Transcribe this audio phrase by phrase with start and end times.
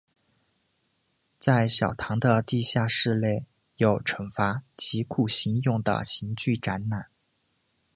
[1.37, 7.11] 在小堂的地下室内有惩罚及酷刑用的刑具展览。